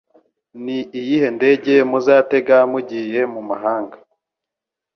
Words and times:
ni 0.63 0.77
iyihe 0.99 1.27
ndege 1.37 1.73
muzatega 1.89 2.57
mugiye 2.71 3.21
mu 3.33 3.41
mahanga 3.49 3.97